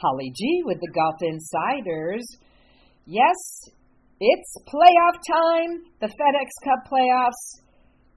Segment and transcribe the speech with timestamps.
[0.00, 2.24] Holly G with the Golf Insiders.
[3.06, 3.36] Yes,
[4.20, 7.60] it's playoff time, the FedEx Cup playoffs,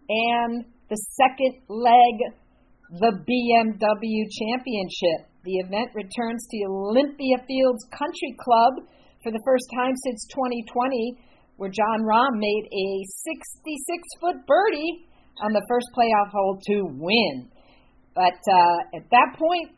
[0.07, 2.15] and the second leg,
[2.99, 5.27] the BMW Championship.
[5.43, 8.87] The event returns to Olympia Fields Country Club
[9.23, 11.19] for the first time since 2020,
[11.57, 12.87] where Jon Rahm made a
[13.27, 15.07] 66 foot birdie
[15.41, 17.49] on the first playoff hole to win.
[18.15, 19.75] But uh, at that point,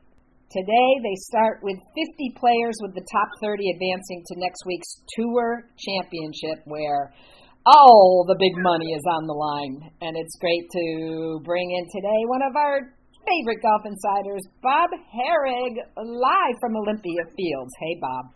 [0.55, 4.87] today they start with 50 players with the top 30 advancing to next week's
[5.19, 7.11] Tour Championship, where
[7.67, 9.91] all the big money is on the line.
[9.99, 12.87] And it's great to bring in today one of our
[13.27, 17.73] favorite golf insiders, Bob Harig, live from Olympia Fields.
[17.83, 18.31] Hey, Bob.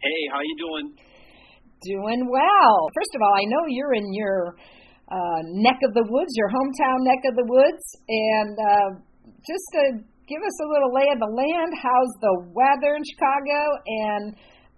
[0.00, 0.96] Hey, how you doing?
[1.84, 2.88] Doing well.
[2.96, 4.56] First of all, I know you're in your
[5.12, 8.90] uh, neck of the woods, your hometown neck of the woods, and uh,
[9.44, 13.58] just to give us a little lay of the land, how's the weather in Chicago?
[13.86, 14.24] And,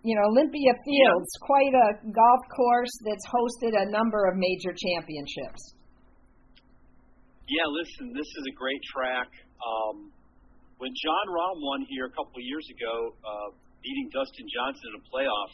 [0.02, 5.62] you know, Olympia Fields, quite a golf course that's hosted a number of major championships.
[7.46, 9.30] Yeah, listen, this is a great track.
[9.62, 10.10] Um,
[10.82, 13.48] when Jon Rahm won here a couple of years ago, uh,
[13.86, 15.52] beating Dustin Johnson in a playoff,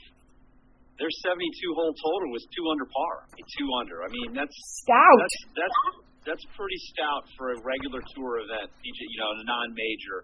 [0.96, 1.44] their 72
[1.76, 3.28] hole total was two under par.
[3.36, 4.04] Two under.
[4.04, 5.20] I mean, that's stout.
[5.20, 5.78] That's that's
[6.26, 10.18] that's pretty stout for a regular tour event, you know, a non-major.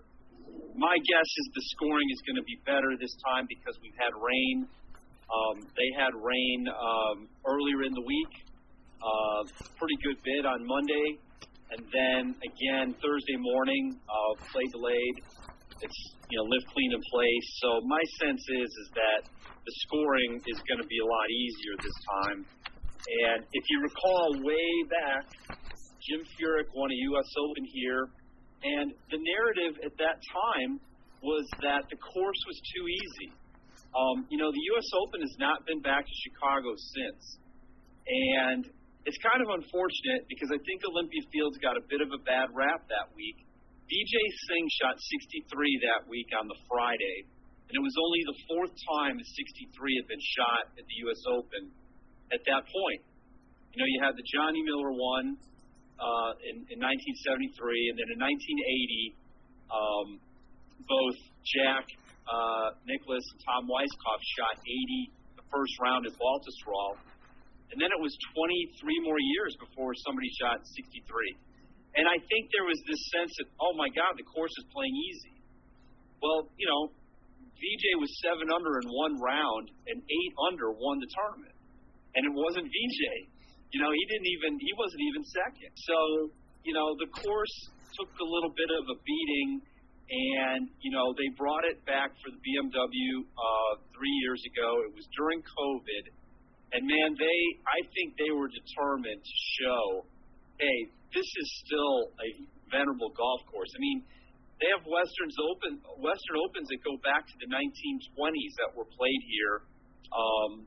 [0.78, 4.14] My guess is the scoring is going to be better this time because we've had
[4.14, 4.70] rain.
[5.28, 8.32] Um, they had rain um, earlier in the week,
[9.02, 9.42] uh,
[9.76, 11.08] pretty good bid on Monday,
[11.74, 15.16] and then again Thursday morning, uh, play delayed.
[15.84, 16.00] It's
[16.32, 17.46] you know lift clean in place.
[17.60, 19.20] So my sense is is that
[19.68, 22.40] the scoring is going to be a lot easier this time.
[23.28, 25.28] And if you recall way back,
[26.08, 27.28] Jim Furyk won a U.S.
[27.36, 28.08] Open here,
[28.64, 30.80] and the narrative at that time
[31.20, 33.30] was that the course was too easy.
[33.92, 34.88] Um, you know, the U.S.
[35.04, 37.22] Open has not been back to Chicago since,
[38.08, 38.64] and
[39.04, 42.56] it's kind of unfortunate because I think Olympia Fields got a bit of a bad
[42.56, 43.44] rap that week.
[43.84, 47.28] Vijay Singh shot 63 that week on the Friday,
[47.68, 51.20] and it was only the fourth time a 63 had been shot at the U.S.
[51.28, 51.68] Open
[52.32, 53.02] at that point.
[53.76, 55.36] You know, you had the Johnny Miller one,
[56.46, 59.18] in, in 1973, and then in 1980,
[59.68, 60.08] um,
[60.86, 61.84] both Jack
[62.28, 67.00] uh, Nicklaus and Tom Weiskopf shot 80 the first round at Baltusrol,
[67.72, 71.36] and then it was 23 more years before somebody shot 63.
[71.96, 74.92] And I think there was this sense that, oh my God, the course is playing
[74.92, 75.36] easy.
[76.20, 76.92] Well, you know,
[77.58, 81.56] Vijay was seven under in one round, and eight under won the tournament,
[82.14, 83.18] and it wasn't Vijay.
[83.72, 85.72] You know, he didn't even he wasn't even second.
[85.76, 85.96] So,
[86.64, 87.56] you know, the course
[87.96, 89.60] took a little bit of a beating
[90.08, 94.80] and you know they brought it back for the BMW uh, three years ago.
[94.88, 96.04] It was during COVID,
[96.72, 99.84] and man, they I think they were determined to show,
[100.56, 100.78] hey,
[101.12, 102.28] this is still a
[102.72, 103.68] venerable golf course.
[103.76, 104.00] I mean,
[104.64, 109.22] they have Westerns Open Western Opens that go back to the 1920s that were played
[109.28, 109.56] here.
[110.08, 110.64] Um,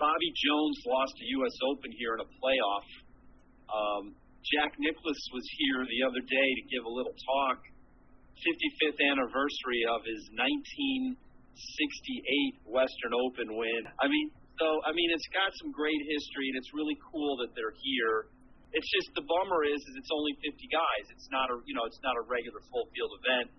[0.00, 1.52] Bobby Jones lost a U.S.
[1.68, 2.88] Open here in a playoff.
[3.68, 7.60] Um, Jack Nicklaus was here the other day to give a little talk.
[8.40, 10.24] 55th anniversary of his
[11.12, 11.20] 1968
[12.64, 13.82] Western Open win.
[14.00, 17.52] I mean, so I mean, it's got some great history, and it's really cool that
[17.52, 18.32] they're here.
[18.72, 21.04] It's just the bummer is, is it's only 50 guys.
[21.12, 23.52] It's not a you know, it's not a regular full field event.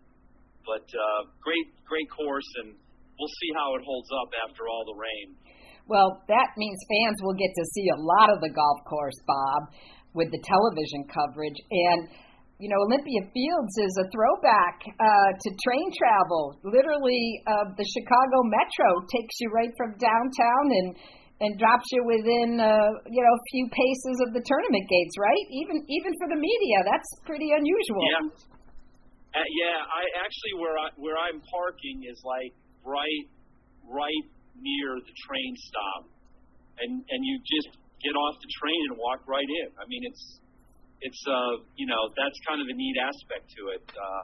[0.65, 4.97] But uh, great, great course, and we'll see how it holds up after all the
[4.97, 5.37] rain.
[5.91, 9.75] Well, that means fans will get to see a lot of the golf course, Bob,
[10.15, 11.59] with the television coverage.
[11.67, 12.07] And,
[12.63, 16.55] you know, Olympia Fields is a throwback uh, to train travel.
[16.63, 20.89] Literally, uh, the Chicago Metro takes you right from downtown and
[21.41, 22.69] and drops you within uh,
[23.09, 25.45] you know a few paces of the tournament gates, right?
[25.49, 28.05] Even even for the media, that's pretty unusual.
[28.13, 29.79] Yeah, uh, yeah.
[29.81, 32.53] I actually where I where I'm parking is like
[32.85, 33.25] right
[33.89, 34.25] right
[34.59, 36.03] near the train stop,
[36.79, 37.71] and and you just
[38.01, 39.69] get off the train and walk right in.
[39.77, 40.23] I mean, it's
[41.01, 43.85] it's uh you know that's kind of a neat aspect to it.
[43.91, 44.23] Uh,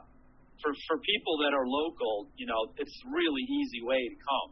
[0.62, 4.50] for for people that are local, you know, it's really easy way to come.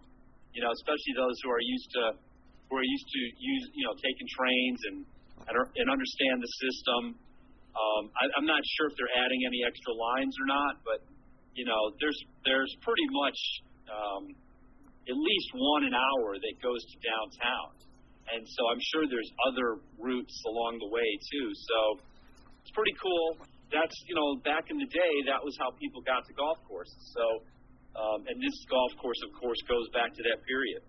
[0.55, 2.05] You know, especially those who are used to
[2.71, 4.99] who are used to use you know taking trains and
[5.47, 7.03] and, and understand the system.
[7.77, 11.05] Um, I, I'm not sure if they're adding any extra lines or not, but
[11.57, 13.39] you know, there's there's pretty much
[13.89, 14.23] um,
[15.07, 17.71] at least one an hour that goes to downtown.
[18.35, 21.49] And so I'm sure there's other routes along the way too.
[21.55, 21.79] So
[22.63, 23.47] it's pretty cool.
[23.71, 27.03] That's, you know, back in the day, that was how people got to golf courses.
[27.15, 27.25] So
[27.97, 30.85] Um, and this golf course, of course, goes back to that period.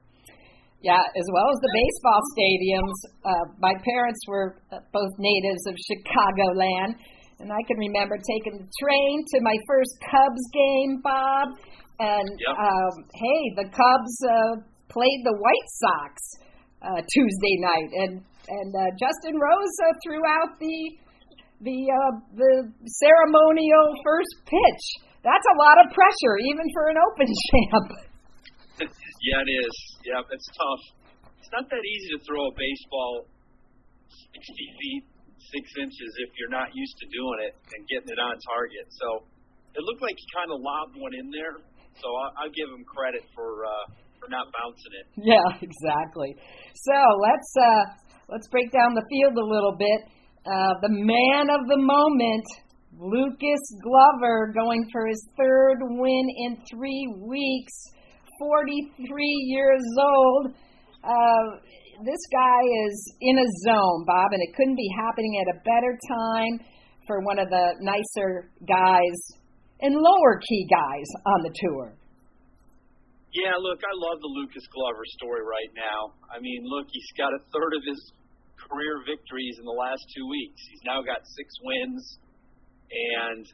[0.83, 2.97] Yeah, as well as the baseball stadiums.
[3.23, 6.99] Uh, my parents were uh, both natives of Chicagoland,
[7.39, 11.47] and I can remember taking the train to my first Cubs game, Bob.
[11.99, 12.53] And Yep.
[12.57, 14.53] um, hey, the Cubs uh,
[14.89, 16.13] played the White Sox
[16.85, 20.77] uh, Tuesday night, and and uh, Justin Rose uh, threw out the
[21.65, 22.51] the uh, the
[22.85, 24.85] ceremonial first pitch.
[25.25, 27.87] That's a lot of pressure, even for an Open champ.
[29.25, 29.75] yeah, it is.
[30.05, 30.83] Yeah, it's tough.
[31.41, 33.25] It's not that easy to throw a baseball
[34.37, 35.03] 60 feet,
[35.49, 38.85] six inches if you're not used to doing it and getting it on target.
[38.93, 39.25] So
[39.73, 41.57] it looked like he kind of lobbed one in there.
[42.01, 43.85] So I, I'll give him credit for uh,
[44.19, 45.07] for not bouncing it.
[45.31, 46.35] Yeah, exactly.
[46.75, 47.83] So let's uh,
[48.29, 49.99] let's break down the field a little bit.
[50.45, 52.45] Uh, the man of the moment,
[52.97, 57.73] Lucas Glover, going for his third win in three weeks.
[58.39, 59.17] 43
[59.49, 60.53] years old.
[61.03, 61.45] Uh,
[62.05, 65.97] this guy is in a zone, Bob, and it couldn't be happening at a better
[66.07, 66.59] time
[67.07, 69.36] for one of the nicer guys
[69.81, 71.93] and lower key guys on the tour.
[73.33, 76.15] Yeah, look, I love the Lucas Glover story right now.
[76.31, 77.99] I mean, look, he's got a third of his
[78.57, 80.57] career victories in the last two weeks.
[80.71, 82.01] He's now got six wins,
[82.89, 83.45] and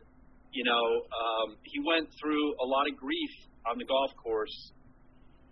[0.54, 3.34] you know, um, he went through a lot of grief
[3.66, 4.72] on the golf course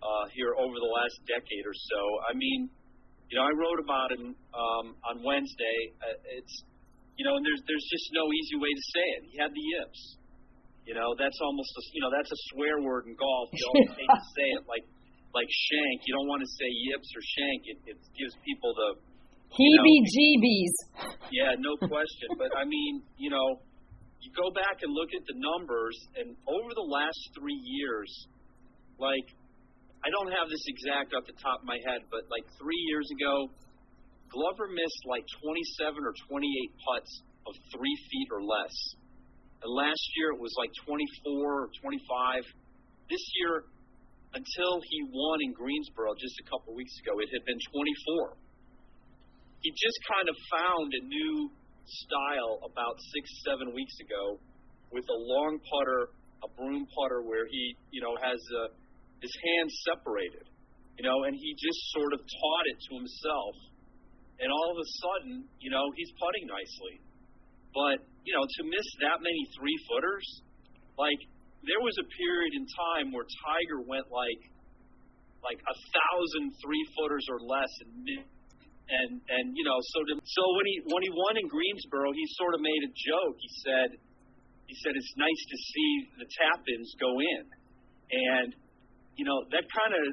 [0.00, 2.00] uh, here over the last decade or so.
[2.30, 2.70] I mean,
[3.28, 5.78] you know, I wrote about him um, on Wednesday.
[5.98, 6.54] Uh, it's,
[7.18, 9.20] you know, and there's there's just no easy way to say it.
[9.28, 10.21] He had the yips.
[10.82, 13.48] You know, that's almost a, you know that's a swear word in golf.
[13.54, 14.82] You always hate to say it, like
[15.30, 16.02] like shank.
[16.06, 17.60] You don't want to say yips or shank.
[17.70, 18.90] It, it gives people the
[19.52, 20.74] Heebie-jeebies.
[21.28, 22.32] yeah, no question.
[22.40, 23.60] but I mean, you know,
[24.20, 28.08] you go back and look at the numbers, and over the last three years,
[28.96, 29.28] like,
[30.02, 33.06] I don't have this exact off the top of my head, but like three years
[33.12, 33.52] ago,
[34.32, 36.42] Glover missed like 27 or 28
[36.88, 37.12] putts
[37.46, 38.74] of three feet or less.
[39.64, 42.42] Last year it was like 24 or 25.
[43.08, 43.64] This year,
[44.34, 48.36] until he won in Greensboro just a couple weeks ago, it had been 24
[49.62, 51.50] he just kind of found a new
[51.86, 54.38] style about six, seven weeks ago
[54.90, 56.10] with a long putter,
[56.42, 58.74] a broom putter where he, you know, has uh,
[59.22, 60.46] his hands separated,
[60.98, 63.54] you know, and he just sort of taught it to himself.
[64.42, 66.98] And all of a sudden, you know, he's putting nicely.
[67.70, 70.26] But, you know, to miss that many three footers,
[70.98, 71.18] like,
[71.62, 74.42] there was a period in time where Tiger went like,
[75.42, 78.26] like a thousand three footers or less and
[78.92, 82.24] and and you know so to, so when he when he won in Greensboro, he
[82.34, 83.36] sort of made a joke.
[83.38, 83.88] He said
[84.66, 87.42] he said it's nice to see the tap ins go in,
[88.10, 88.48] and
[89.16, 90.04] you know that kind of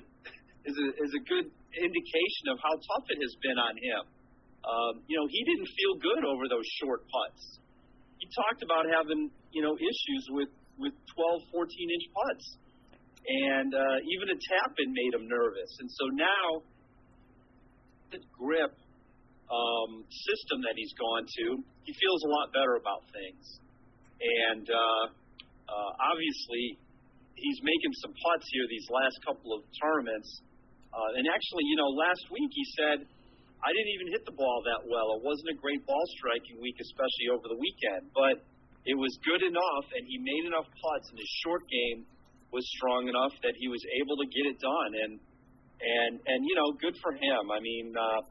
[0.65, 1.47] is a is a good
[1.77, 4.03] indication of how tough it has been on him.
[4.59, 7.59] Um, you know he didn't feel good over those short putts.
[8.19, 12.47] He talked about having you know issues with with 12, 14 inch putts,
[13.27, 15.71] and uh, even a tap in made him nervous.
[15.79, 16.47] And so now
[18.15, 18.71] the grip
[19.51, 21.45] um, system that he's gone to,
[21.83, 23.43] he feels a lot better about things.
[24.19, 25.05] And uh,
[25.67, 26.79] uh, obviously,
[27.35, 30.29] he's making some putts here these last couple of tournaments.
[30.89, 32.97] Uh, and actually, you know, last week he said,
[33.59, 35.19] I didn't even hit the ball that well.
[35.19, 38.39] It wasn't a great ball striking week, especially over the weekend, but
[38.87, 42.07] it was good enough, and he made enough putts, and his short game
[42.55, 44.91] was strong enough that he was able to get it done.
[45.03, 45.13] And
[45.79, 47.51] and and you know, good for him.
[47.51, 48.21] I mean, uh,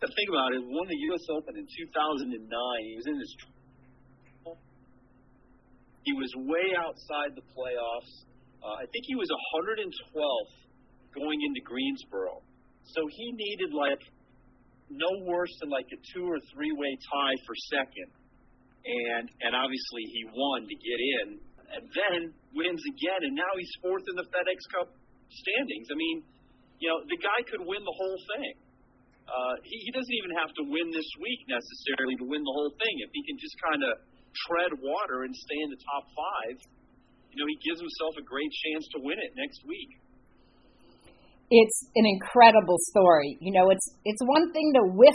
[0.00, 1.24] to think about it, won the U.S.
[1.32, 2.36] Open in 2009.
[2.40, 3.32] He was in his.
[6.04, 8.12] He was way outside the playoffs.
[8.60, 10.56] Uh, I think he was 112th
[11.16, 12.43] going into Greensboro,
[12.92, 14.02] so he needed like
[14.90, 18.10] no worse than like a two or three way tie for second,
[18.84, 21.26] and and obviously he won to get in,
[21.72, 22.20] and then
[22.52, 24.88] wins again, and now he's fourth in the FedEx Cup
[25.32, 25.88] standings.
[25.88, 26.16] I mean,
[26.78, 28.54] you know, the guy could win the whole thing.
[29.24, 32.72] Uh, he, he doesn't even have to win this week necessarily to win the whole
[32.76, 32.94] thing.
[33.00, 33.92] If he can just kind of
[34.44, 36.56] tread water and stay in the top five,
[37.32, 39.96] you know, he gives himself a great chance to win it next week.
[41.50, 43.36] It's an incredible story.
[43.40, 45.14] You know, it's it's one thing to whiff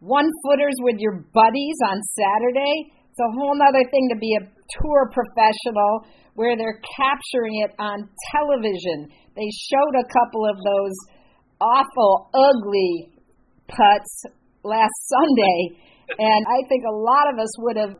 [0.00, 2.92] one footers with your buddies on Saturday.
[3.12, 4.48] It's a whole other thing to be a
[4.80, 9.12] tour professional where they're capturing it on television.
[9.36, 10.96] They showed a couple of those
[11.60, 13.12] awful, ugly
[13.68, 14.24] putts
[14.64, 15.76] last Sunday,
[16.18, 17.92] and I think a lot of us would have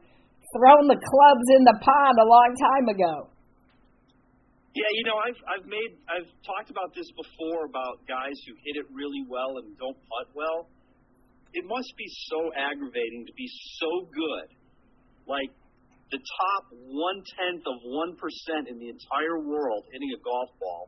[0.56, 3.30] thrown the clubs in the pond a long time ago.
[4.70, 8.78] Yeah, you know, I've I've made I've talked about this before about guys who hit
[8.78, 10.70] it really well and don't putt well.
[11.50, 13.50] It must be so aggravating to be
[13.82, 14.46] so good,
[15.26, 15.50] like
[16.14, 20.86] the top one tenth of one percent in the entire world hitting a golf ball.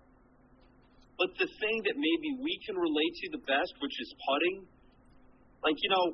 [1.18, 4.62] But the thing that maybe we can relate to the best, which is putting,
[5.66, 6.06] like you know,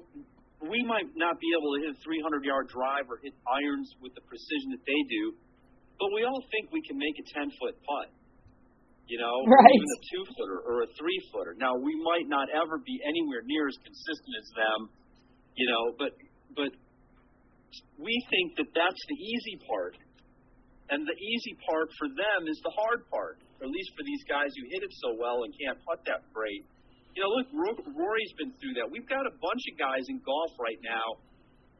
[0.72, 4.16] we might not be able to hit a 300 yard drive or hit irons with
[4.16, 5.37] the precision that they do
[5.99, 8.09] but we all think we can make a 10 foot putt,
[9.11, 9.75] you know, right.
[9.75, 11.59] even a two footer or a three footer.
[11.59, 14.81] Now, we might not ever be anywhere near as consistent as them,
[15.59, 16.12] you know, but,
[16.55, 16.71] but
[17.99, 19.99] we think that that's the easy part.
[20.88, 24.25] And the easy part for them is the hard part, or at least for these
[24.25, 26.64] guys who hit it so well and can't putt that great.
[27.12, 27.50] You know, look,
[27.93, 28.88] Rory's been through that.
[28.88, 31.21] We've got a bunch of guys in golf right now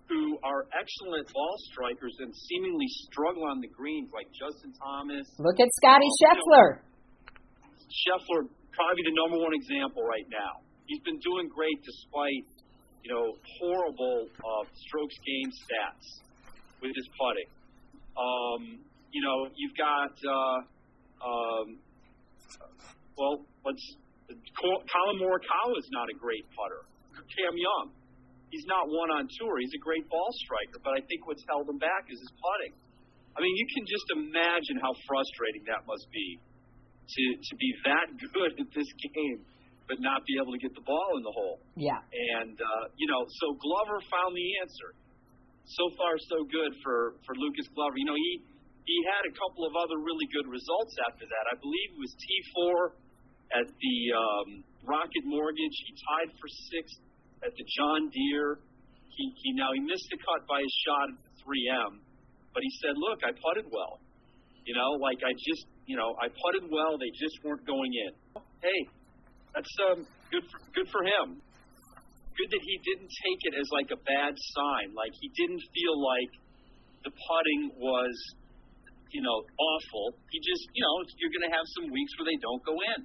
[0.09, 5.29] who are excellent ball strikers and seemingly struggle on the greens, like Justin Thomas.
[5.39, 6.81] Look at Scottie Scheffler.
[7.93, 10.65] Scheffler, probably the number one example right now.
[10.89, 12.49] He's been doing great despite,
[13.05, 16.07] you know, horrible uh, strokes gained stats
[16.81, 17.49] with his putting.
[18.17, 18.81] Um,
[19.13, 20.59] you know, you've got, uh,
[21.21, 21.67] um,
[23.17, 23.85] well, let's.
[24.29, 26.85] Collin Morikawa is not a great putter.
[27.17, 27.97] Cam Young,
[28.51, 29.61] he's not one on tour.
[29.61, 32.75] He's a great ball striker, but I think what's held him back is his putting.
[33.37, 38.07] I mean, you can just imagine how frustrating that must be to to be that
[38.35, 39.45] good at this game,
[39.87, 41.59] but not be able to get the ball in the hole.
[41.77, 42.01] Yeah.
[42.37, 44.91] And uh, you know, so Glover found the answer.
[45.69, 48.01] So far, so good for for Lucas Glover.
[48.01, 48.41] You know, he
[48.89, 51.45] he had a couple of other really good results after that.
[51.53, 52.97] I believe it was T4
[53.61, 54.49] at the um,
[54.89, 55.77] Rocket Mortgage.
[55.85, 56.97] He tied for sixth
[57.45, 58.59] at the John Deere.
[59.15, 61.99] He, he now he missed the cut by his shot at the 3M,
[62.55, 63.99] but he said, "Look, I putted well.
[64.69, 67.01] You know, like I just, you know, I putted well.
[67.01, 68.13] They just weren't going in.
[68.63, 68.81] Hey,
[69.57, 70.45] that's um, good.
[70.45, 71.41] For, good for him.
[72.37, 74.95] Good that he didn't take it as like a bad sign.
[74.95, 76.31] Like he didn't feel like
[77.03, 78.15] the putting was,
[79.11, 80.15] you know, awful.
[80.31, 83.01] He just, you know, you're going to have some weeks where they don't go in,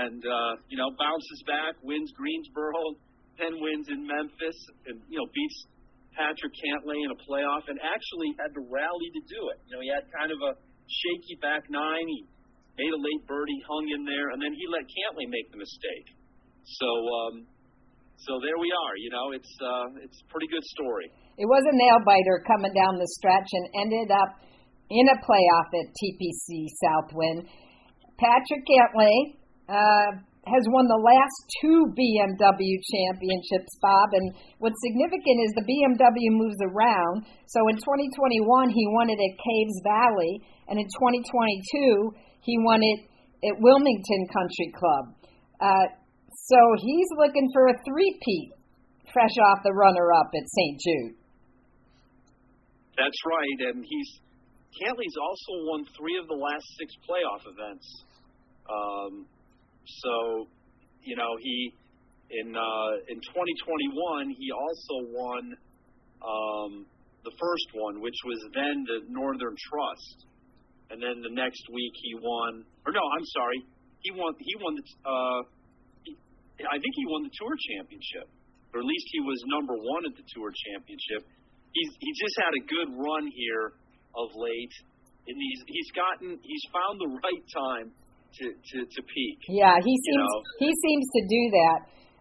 [0.00, 2.96] and uh, you know, bounces back, wins Greensboro
[3.40, 5.64] 10 wins in Memphis and, you know, beats
[6.12, 9.58] Patrick Cantlay in a playoff and actually had to rally to do it.
[9.64, 10.52] You know, he had kind of a
[10.84, 12.04] shaky back nine.
[12.04, 12.28] He
[12.76, 16.08] made a late birdie, hung in there, and then he let Cantlay make the mistake.
[16.66, 17.34] So, um,
[18.20, 18.94] so there we are.
[19.00, 21.08] You know, it's uh, it's a pretty good story.
[21.40, 24.36] It was a nail biter coming down the stretch and ended up
[24.90, 27.48] in a playoff at TPC Southwind.
[28.20, 29.16] Patrick Cantlay
[29.70, 30.10] uh,
[30.48, 34.08] has won the last two BMW championships, Bob.
[34.16, 37.28] And what's significant is the BMW moves around.
[37.44, 43.00] So in 2021, he won it at Caves Valley, and in 2022, he won it
[43.44, 45.04] at Wilmington Country Club.
[45.60, 45.86] Uh,
[46.32, 48.50] so he's looking for a three-peat,
[49.12, 50.76] fresh off the runner-up at St.
[50.80, 51.14] Jude.
[52.96, 54.10] That's right, and he's
[54.78, 57.86] Cantlay's also won three of the last six playoff events.
[58.70, 59.26] Um,
[59.86, 60.48] so,
[61.02, 61.74] you know, he
[62.30, 65.42] in uh, in 2021 he also won
[66.22, 66.86] um,
[67.24, 70.16] the first one, which was then the Northern Trust,
[70.90, 72.64] and then the next week he won.
[72.86, 73.60] Or no, I'm sorry,
[74.00, 74.34] he won.
[74.38, 74.84] He won the.
[75.02, 75.40] Uh,
[76.04, 76.16] he,
[76.64, 78.28] I think he won the Tour Championship,
[78.72, 81.26] or at least he was number one at the Tour Championship.
[81.72, 83.74] He's he just had a good run here
[84.16, 84.74] of late,
[85.26, 87.88] and he's he's gotten he's found the right time
[88.38, 89.38] to, to, to peak.
[89.48, 90.42] Yeah, he seems know?
[90.58, 91.78] he seems to do that.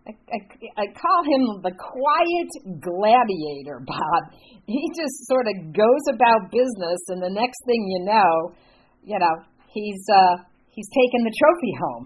[0.08, 0.40] I, I,
[0.82, 2.52] I call him the quiet
[2.82, 4.22] gladiator, Bob.
[4.66, 8.56] He just sort of goes about business, and the next thing you know,
[9.04, 9.36] you know,
[9.70, 12.06] he's uh, he's taking the trophy home.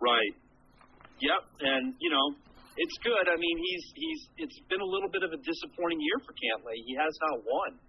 [0.00, 0.34] Right.
[1.20, 2.36] Yep, and you know,
[2.76, 3.28] it's good.
[3.28, 6.80] I mean, he's he's it's been a little bit of a disappointing year for Cantlay.
[6.84, 7.80] He has not won.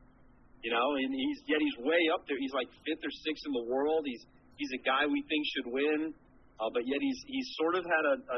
[0.62, 2.38] You know, and he's yet he's way up there.
[2.38, 4.06] He's like fifth or sixth in the world.
[4.06, 4.22] He's
[4.62, 6.14] He's a guy we think should win,
[6.62, 8.38] uh, but yet he's he's sort of had a, a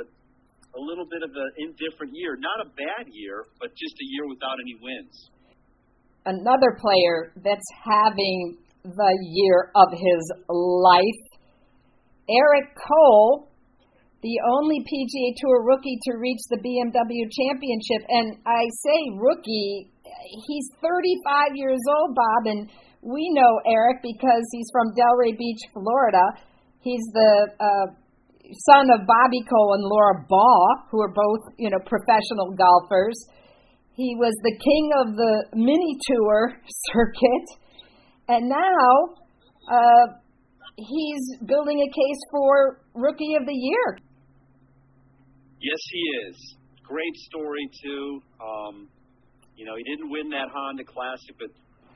[0.80, 2.40] a little bit of an indifferent year.
[2.40, 5.16] Not a bad year, but just a year without any wins.
[6.24, 11.24] Another player that's having the year of his life,
[12.32, 13.52] Eric Cole,
[14.24, 18.08] the only PGA Tour rookie to reach the BMW Championship.
[18.08, 19.92] And I say rookie,
[20.48, 22.70] he's 35 years old, Bob, and
[23.04, 26.24] we know Eric because he's from Delray Beach, Florida.
[26.80, 27.88] He's the uh,
[28.72, 33.16] son of Bobby Cole and Laura Baugh, who are both, you know, professional golfers.
[33.96, 36.56] He was the king of the mini tour
[36.92, 37.48] circuit,
[38.30, 38.90] and now
[39.70, 40.06] uh,
[40.78, 43.98] he's building a case for Rookie of the Year.
[45.60, 46.56] Yes, he is.
[46.84, 48.22] Great story too.
[48.42, 48.88] Um,
[49.56, 51.50] you know, he didn't win that Honda Classic, but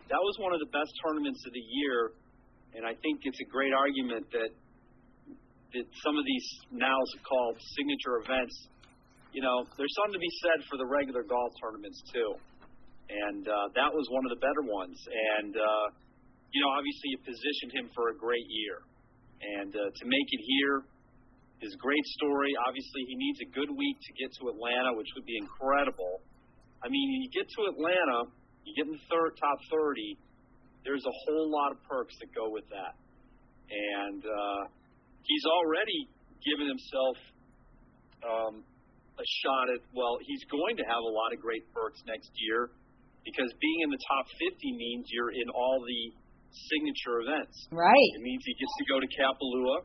[0.09, 2.11] that was one of the best tournaments of the year.
[2.75, 4.51] And I think it's a great argument that
[5.75, 6.95] that some of these now
[7.27, 8.55] called signature events,
[9.35, 12.39] you know, there's something to be said for the regular golf tournaments too.
[13.11, 14.95] And uh, that was one of the better ones.
[15.39, 15.87] And uh,
[16.51, 18.79] you know, obviously you positioned him for a great year.
[19.37, 20.87] And uh, to make it here
[21.61, 22.53] is a great story.
[22.65, 26.21] Obviously, he needs a good week to get to Atlanta, which would be incredible.
[26.81, 28.29] I mean, you get to Atlanta,
[28.67, 30.19] you get in the third top 30.
[30.83, 32.95] There's a whole lot of perks that go with that,
[33.71, 34.61] and uh,
[35.23, 36.11] he's already
[36.43, 37.15] given himself
[38.23, 38.63] um,
[39.15, 39.81] a shot at.
[39.95, 42.71] Well, he's going to have a lot of great perks next year
[43.27, 46.15] because being in the top 50 means you're in all the
[46.71, 47.67] signature events.
[47.71, 48.11] Right.
[48.15, 49.83] It means he gets to go to Kapalua.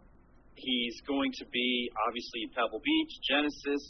[0.54, 3.82] He's going to be obviously in Pebble Beach, Genesis,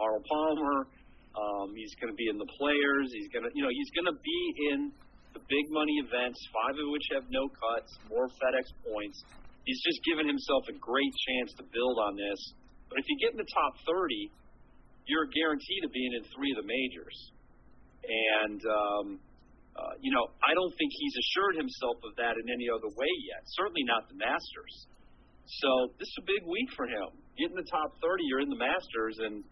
[0.00, 0.88] Arnold Palmer.
[1.34, 3.10] Um, he's going to be in the players.
[3.10, 4.94] He's going to, you know, he's going to be in
[5.34, 9.18] the big money events, five of which have no cuts, more FedEx points.
[9.66, 12.40] He's just given himself a great chance to build on this.
[12.86, 14.30] But if you get in the top 30,
[15.10, 17.18] you're guaranteed of being in three of the majors.
[18.06, 19.06] And, um,
[19.74, 23.12] uh, you know, I don't think he's assured himself of that in any other way
[23.26, 23.42] yet.
[23.58, 24.74] Certainly not the Masters.
[25.60, 27.10] So this is a big week for him.
[27.36, 29.42] Get in the top 30, you're in the Masters, and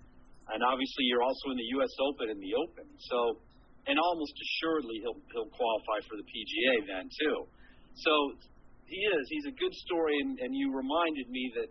[0.51, 1.93] and obviously you're also in the U.S.
[2.03, 2.87] Open and the Open.
[3.07, 3.39] So,
[3.87, 7.39] and almost assuredly he'll he'll qualify for the PGA then too.
[8.03, 8.13] So
[8.87, 9.23] he is.
[9.31, 11.71] He's a good story, and, and you reminded me that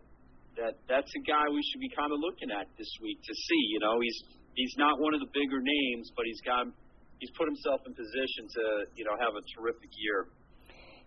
[0.58, 3.64] that that's a guy we should be kind of looking at this week to see.
[3.76, 4.18] You know, he's
[4.56, 6.68] he's not one of the bigger names, but he's got
[7.20, 8.64] he's put himself in position to
[8.96, 10.28] you know have a terrific year.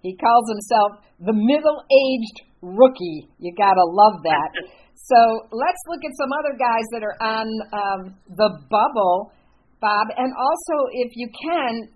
[0.00, 3.28] He calls himself the middle-aged rookie.
[3.40, 4.52] You gotta love that.
[4.94, 5.16] So
[5.52, 9.32] let's look at some other guys that are on um, the bubble,
[9.80, 11.88] Bob, and also if you can,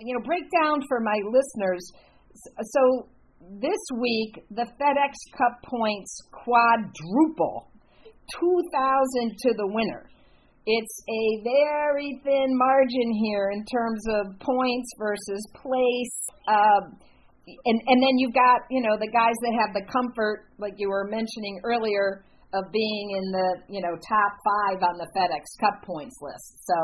[0.00, 1.80] you know, break down for my listeners.
[2.60, 3.08] So
[3.60, 7.68] this week the FedEx Cup points quadruple,
[8.38, 10.08] two thousand to the winner.
[10.64, 16.26] It's a very thin margin here in terms of points versus place.
[16.46, 16.80] Uh,
[17.64, 20.88] and and then you've got you know the guys that have the comfort, like you
[20.88, 25.80] were mentioning earlier, of being in the you know top five on the FedEx Cup
[25.84, 26.64] points list.
[26.68, 26.76] So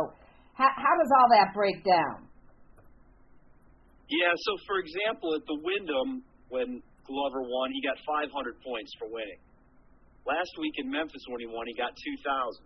[0.57, 2.27] how, how does all that break down?
[4.09, 8.33] Yeah, so for example, at the Wyndham when Glover won, he got 500
[8.65, 9.41] points for winning.
[10.25, 12.65] Last week in Memphis when he won, he got 2,000.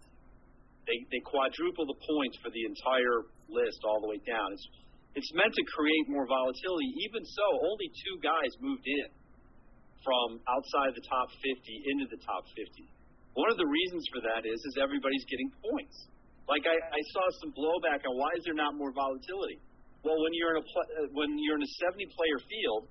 [0.87, 4.51] They they quadruple the points for the entire list all the way down.
[4.55, 4.67] It's
[5.15, 6.91] it's meant to create more volatility.
[7.07, 9.07] Even so, only two guys moved in
[10.03, 12.87] from outside the top 50 into the top 50.
[13.35, 15.97] One of the reasons for that is is everybody's getting points.
[16.51, 19.62] Like I, I saw some blowback on why is there not more volatility?
[20.05, 22.91] Well, when you're in a uh, when you're in a 70 player field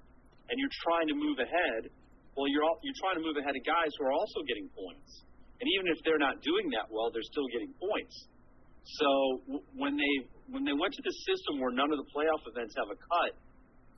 [0.49, 1.91] and you're trying to move ahead,
[2.33, 5.27] well you're all, you're trying to move ahead of guys who are also getting points.
[5.61, 8.15] And even if they're not doing that well, they're still getting points.
[8.97, 9.07] So
[9.77, 10.13] when they
[10.49, 13.37] when they went to the system where none of the playoff events have a cut,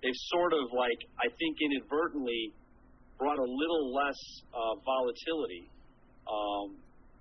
[0.04, 2.52] they've sort of like I think inadvertently
[3.18, 4.20] brought a little less
[4.54, 5.70] uh, volatility.
[6.28, 6.78] Um,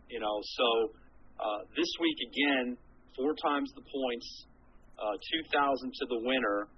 [0.09, 0.67] you know, so
[1.41, 2.77] uh, this week again,
[3.17, 4.29] four times the points,
[4.99, 5.17] uh,
[5.51, 6.69] 2,000 to the winner.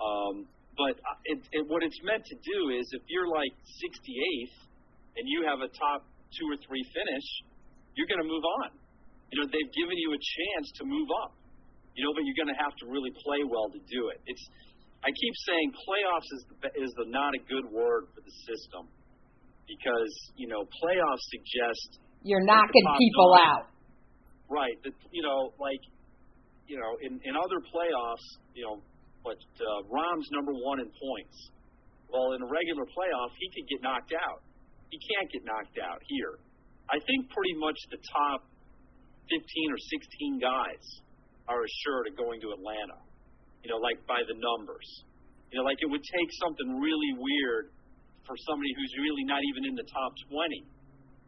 [0.00, 0.96] Um, but
[1.28, 4.56] it, it, what it's meant to do is if you're like 68th
[5.16, 7.26] and you have a top two or three finish,
[7.94, 8.70] you're going to move on.
[9.30, 11.34] You know, they've given you a chance to move up.
[11.98, 14.22] You know, but you're going to have to really play well to do it.
[14.24, 14.46] It's
[15.00, 18.84] I keep saying playoffs is the, is the not a good word for the system
[19.64, 23.72] because you know playoffs suggest you're knocking people out.
[24.50, 24.76] Right.
[24.84, 25.80] That you know, like
[26.66, 28.82] you know, in in other playoffs, you know,
[29.24, 31.36] but uh, Rahm's number one in points.
[32.12, 34.42] Well, in a regular playoff, he could get knocked out.
[34.90, 36.42] He can't get knocked out here.
[36.90, 38.42] I think pretty much the top
[39.30, 39.38] 15
[39.70, 40.84] or 16 guys
[41.46, 42.98] are assured of going to Atlanta
[43.64, 44.88] you know, like by the numbers.
[45.50, 47.74] You know, like it would take something really weird
[48.24, 50.62] for somebody who's really not even in the top 20,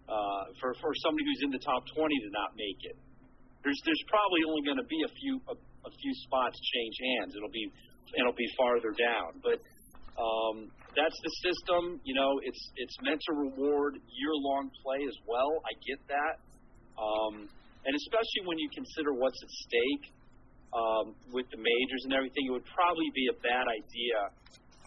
[0.07, 2.97] uh, for for somebody who's in the top 20 to not make it.
[3.67, 7.35] There's there's probably only going to be a few a, a few spots change hands.
[7.35, 7.67] It'll be
[8.15, 9.59] it'll be farther down, but
[10.19, 11.99] um, that's the system.
[12.05, 15.51] You know, it's it's meant to reward year long play as well.
[15.67, 16.35] I get that,
[17.01, 17.49] um,
[17.83, 20.15] and especially when you consider what's at stake
[20.73, 24.19] um, with the majors and everything, it would probably be a bad idea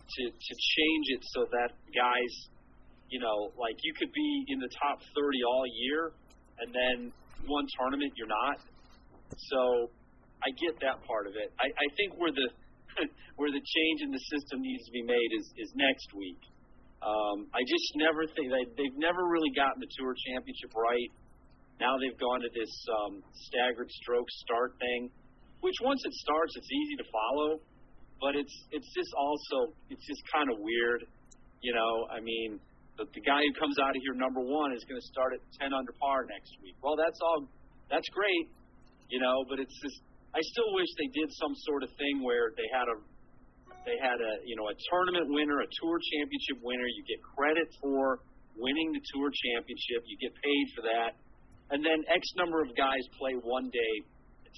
[0.05, 2.33] to to change it so that guys
[3.09, 6.11] you know, like you could be in the top 30 all year,
[6.59, 6.97] and then
[7.45, 8.57] one tournament you're not.
[9.37, 9.91] So
[10.41, 11.53] I get that part of it.
[11.61, 12.47] I, I think where the
[13.39, 16.41] where the change in the system needs to be made is is next week.
[17.05, 21.11] Um, I just never think they, they've never really gotten the tour championship right.
[21.77, 23.21] Now they've gone to this um,
[23.51, 25.11] staggered stroke start thing,
[25.65, 27.57] which once it starts, it's easy to follow,
[28.21, 31.09] but it's it's just also it's just kind of weird,
[31.65, 32.05] you know.
[32.13, 32.61] I mean,
[33.01, 35.41] the, the guy who comes out of here number one is going to start at
[35.57, 36.77] 10 under par next week.
[36.85, 37.49] Well, that's all.
[37.89, 38.45] That's great,
[39.09, 40.05] you know, but it's just
[40.37, 42.97] I still wish they did some sort of thing where they had a
[43.89, 46.85] they had a you know a tournament winner, a tour championship winner.
[46.85, 48.21] You get credit for
[48.53, 50.05] winning the tour championship.
[50.05, 51.17] You get paid for that,
[51.73, 53.93] and then X number of guys play one day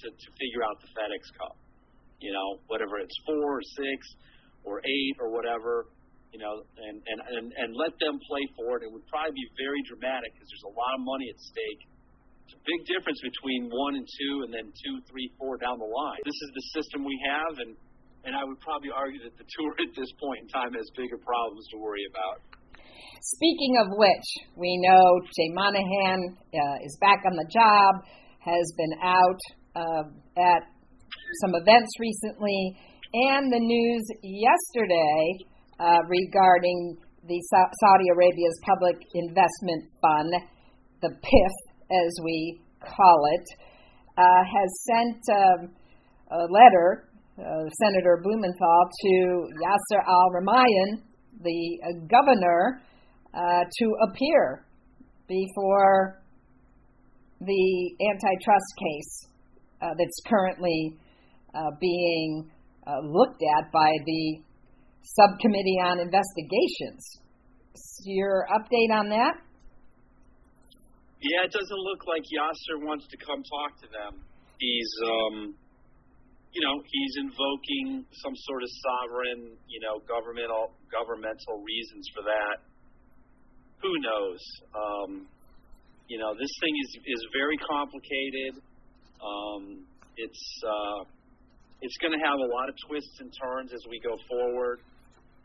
[0.04, 1.56] to to figure out the FedEx Cup.
[2.18, 4.06] You know, whatever it's four or six
[4.64, 5.86] or eight or whatever
[6.32, 8.84] you know, and, and, and, and let them play for it.
[8.84, 11.82] It would probably be very dramatic because there's a lot of money at stake.
[12.44, 15.88] It's a big difference between one and two and then two, three, four down the
[15.88, 16.20] line.
[16.24, 17.72] This is the system we have, and,
[18.24, 21.20] and I would probably argue that the tour at this point in time has bigger
[21.20, 22.40] problems to worry about.
[23.20, 25.04] Speaking of which, we know
[25.36, 28.04] Jay Monahan uh, is back on the job,
[28.40, 29.40] has been out
[29.76, 30.04] uh,
[30.36, 30.62] at
[31.42, 32.76] some events recently,
[33.14, 35.44] and the news yesterday
[35.80, 40.32] uh, regarding the Sa- Saudi Arabia's Public Investment Fund,
[41.02, 41.54] the PIF
[41.90, 43.46] as we call it,
[44.18, 45.70] uh, has sent um,
[46.30, 51.02] a letter, uh, Senator Blumenthal, to Yasser Al Rumayyan,
[51.42, 52.82] the uh, governor,
[53.32, 54.64] uh, to appear
[55.28, 56.20] before
[57.40, 59.27] the antitrust case
[59.82, 60.96] uh, that's currently
[61.80, 62.50] being
[63.04, 64.42] looked at by the
[65.02, 67.02] Subcommittee on Investigations.
[68.04, 69.34] Your update on that?
[71.18, 74.22] Yeah, it doesn't look like Yasser wants to come talk to them.
[74.58, 75.54] He's, um,
[76.54, 82.62] you know, he's invoking some sort of sovereign, you know, governmental governmental reasons for that.
[83.82, 84.40] Who knows?
[84.74, 85.26] Um,
[86.06, 88.62] you know, this thing is is very complicated.
[89.18, 89.84] Um,
[90.16, 91.00] it's uh,
[91.82, 94.80] it's going to have a lot of twists and turns as we go forward.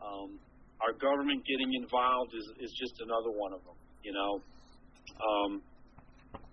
[0.02, 0.40] Um,
[0.82, 3.78] our government getting involved is, is just another one of them.
[4.04, 4.32] You know,
[5.22, 5.52] um,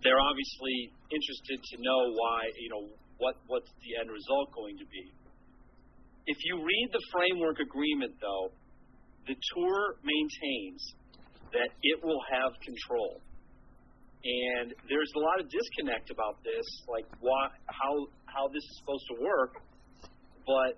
[0.04, 2.40] they're obviously interested to know why.
[2.60, 2.82] You know,
[3.18, 5.04] what what's the end result going to be?
[6.26, 8.52] If you read the framework agreement, though,
[9.26, 10.82] the tour maintains
[11.52, 13.18] that it will have control.
[14.20, 19.06] And there's a lot of disconnect about this, like why, how how this is supposed
[19.16, 19.56] to work
[20.50, 20.74] but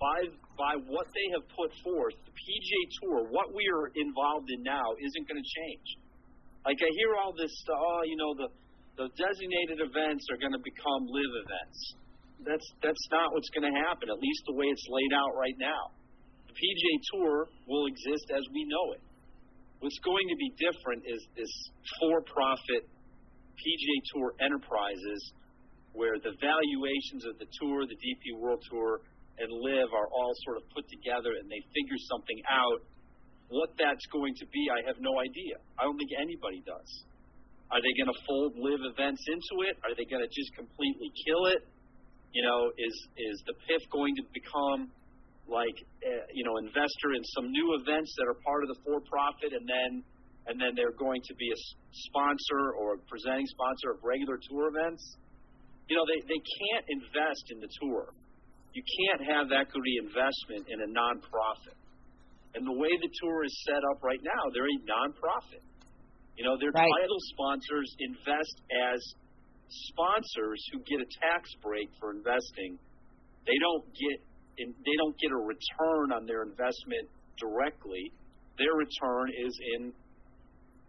[0.00, 0.20] by
[0.56, 4.96] by what they have put forth, the PGA Tour, what we are involved in now,
[4.96, 5.88] isn't going to change.
[6.64, 8.48] Like I hear all this, oh, you know, the
[8.96, 11.78] the designated events are going to become LIV events.
[12.48, 14.08] That's that's not what's going to happen.
[14.08, 15.92] At least the way it's laid out right now.
[16.48, 19.02] The PGA Tour will exist as we know it.
[19.80, 21.48] What's going to be different is this
[21.96, 22.84] for-profit
[23.56, 25.32] PGA Tour enterprises
[25.96, 29.00] where the valuations of the tour, the DP World Tour,
[29.40, 32.84] and LIV are all sort of put together and they figure something out.
[33.48, 35.56] What that's going to be, I have no idea.
[35.80, 36.90] I don't think anybody does.
[37.72, 39.80] Are they going to fold LIV events into it?
[39.80, 41.64] Are they going to just completely kill it?
[42.36, 44.92] You know, is is the PIF going to become
[45.50, 49.52] like uh, you know investor in some new events that are part of the for-profit,
[49.52, 49.90] and then
[50.46, 51.58] and then they're going to be a
[52.08, 55.18] sponsor or a presenting sponsor of regular tour events?
[55.90, 58.14] you know, they, they can't invest in the tour.
[58.70, 61.74] You can't have equity investment in a nonprofit.
[62.54, 65.66] And the way the tour is set up right now, they're a nonprofit.
[66.38, 66.86] You know, their right.
[66.86, 69.02] title sponsors invest as
[69.90, 72.78] sponsors who get a tax break for investing.
[73.50, 74.22] They don't get
[74.58, 77.08] in, they don't get a return on their investment
[77.38, 78.12] directly.
[78.58, 79.92] Their return is in,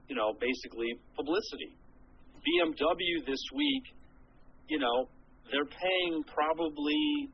[0.10, 1.78] you know, basically publicity.
[2.42, 3.84] BMW this week
[4.72, 5.12] you know,
[5.52, 7.28] they're paying probably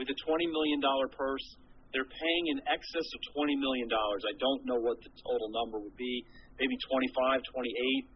[0.00, 0.80] with a $20 million
[1.12, 1.44] purse,
[1.92, 3.88] they're paying in excess of $20 million.
[3.92, 6.24] I don't know what the total number would be,
[6.56, 8.08] maybe 25, 28.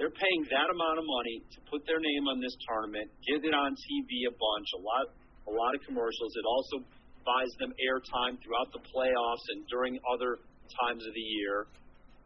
[0.00, 3.52] They're paying that amount of money to put their name on this tournament, get it
[3.52, 5.06] on TV a bunch, a lot,
[5.48, 6.32] a lot of commercials.
[6.36, 6.76] It also
[7.24, 10.42] buys them airtime throughout the playoffs and during other
[10.82, 11.66] times of the year.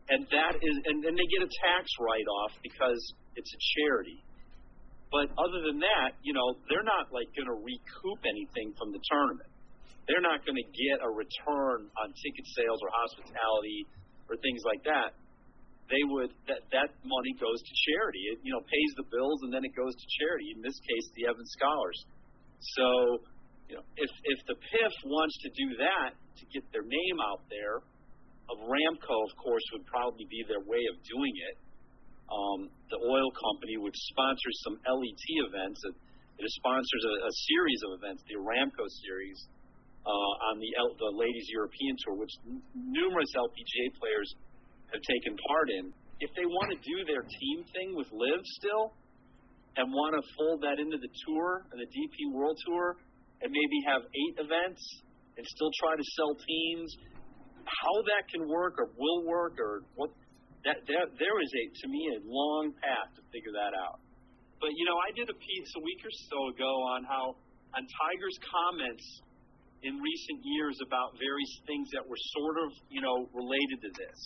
[0.09, 3.01] And that is, and then they get a tax write off because
[3.35, 4.23] it's a charity.
[5.11, 9.03] But other than that, you know, they're not like going to recoup anything from the
[9.11, 9.51] tournament.
[10.07, 13.87] they're not going to get a return on ticket sales or hospitality
[14.31, 15.19] or things like that.
[15.87, 18.23] They would that that money goes to charity.
[18.35, 20.51] It you know pays the bills and then it goes to charity.
[20.55, 21.99] In this case, the Evans Scholars.
[22.61, 22.87] So
[23.69, 27.43] you know if if the PIF wants to do that to get their name out
[27.49, 27.81] there,
[28.51, 31.57] Aramco, of course, would probably be their way of doing it.
[32.27, 35.95] Um, the oil company, which sponsors some LET events, it,
[36.43, 39.39] it sponsors a, a series of events, the Aramco series,
[40.03, 44.29] uh, on the L- the Ladies European Tour, which n- numerous LPGA players
[44.95, 45.85] have taken part in.
[46.19, 48.95] If they want to do their team thing with LIV still,
[49.77, 52.97] and want to fold that into the tour and the DP World Tour,
[53.43, 54.81] and maybe have eight events
[55.37, 56.89] and still try to sell teams,
[57.67, 60.09] how that can work or will work or what
[60.65, 64.01] that, that there is a to me a long path to figure that out.
[64.59, 67.37] But you know, I did a piece a week or so ago on how
[67.77, 69.05] on Tiger's comments
[69.85, 74.19] in recent years about various things that were sort of you know related to this.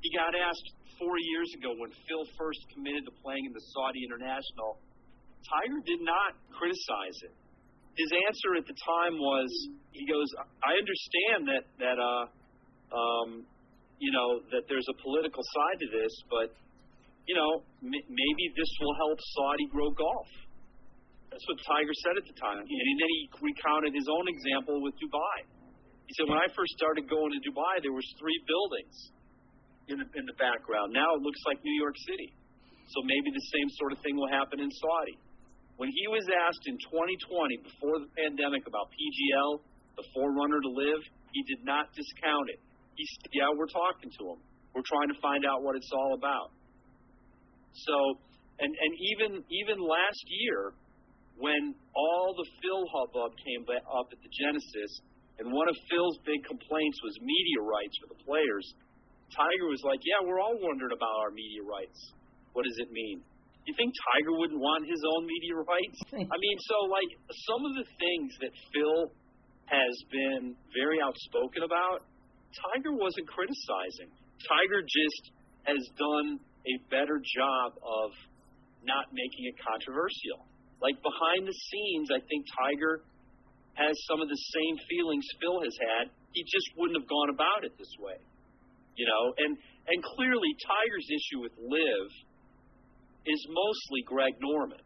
[0.00, 4.00] He got asked four years ago when Phil first committed to playing in the Saudi
[4.04, 4.80] International.
[5.44, 7.34] Tiger did not criticize it.
[7.96, 9.48] His answer at the time was,
[9.92, 10.28] he goes,
[10.60, 12.24] "I understand that that uh,
[12.92, 13.28] um,
[13.98, 16.52] you know that there's a political side to this, but
[17.24, 20.28] you know m- maybe this will help Saudi grow golf."
[21.32, 24.92] That's what Tiger said at the time, and then he recounted his own example with
[25.00, 25.48] Dubai.
[26.04, 29.15] He said, "When I first started going to Dubai, there was three buildings
[29.88, 30.92] in the, in the background.
[30.92, 32.34] Now it looks like New York City.
[32.90, 35.18] So maybe the same sort of thing will happen in Saudi.
[35.76, 39.60] When he was asked in 2020, before the pandemic, about PGL,
[39.98, 41.00] the forerunner to LIV,
[41.34, 42.60] he did not discount it.
[42.96, 44.40] He said, "Yeah, we're talking to him.
[44.72, 46.48] We're trying to find out what it's all about."
[47.76, 47.96] So,
[48.56, 50.72] and and even even last year,
[51.36, 54.92] when all the Phil hubbub came up at the Genesis,
[55.38, 58.64] and one of Phil's big complaints was media rights for the players,
[59.34, 61.98] Tiger was like, "Yeah, we're all wondering about our media rights.
[62.52, 63.22] What does it mean?"
[63.66, 65.98] You think Tiger wouldn't want his own media rights?
[66.14, 67.10] I mean, so like
[67.50, 69.10] some of the things that Phil
[69.66, 72.06] has been very outspoken about,
[72.54, 74.14] Tiger wasn't criticizing.
[74.46, 75.34] Tiger just
[75.66, 78.14] has done a better job of
[78.86, 80.46] not making it controversial.
[80.78, 83.02] Like behind the scenes, I think Tiger
[83.74, 86.04] has some of the same feelings Phil has had.
[86.32, 88.22] He just wouldn't have gone about it this way.
[88.96, 89.56] You know, and
[89.86, 92.08] and clearly Tiger's issue with LIV
[93.26, 94.82] is mostly Greg Norman.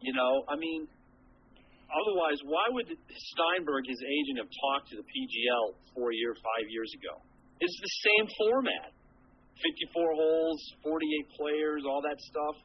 [0.00, 0.86] You know, I mean,
[1.88, 6.90] otherwise, why would Steinberg, his agent, have talked to the PGL four year, five years
[6.96, 7.20] ago?
[7.60, 8.92] It's the same format:
[9.62, 12.56] 54 holes, 48 players, all that stuff.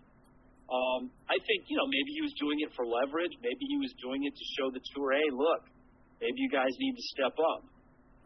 [0.72, 3.36] Um, I think you know maybe he was doing it for leverage.
[3.44, 5.68] Maybe he was doing it to show the tour, hey, look,
[6.20, 7.68] maybe you guys need to step up.